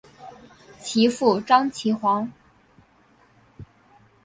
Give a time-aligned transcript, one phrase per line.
[0.79, 2.27] 其父张其锽。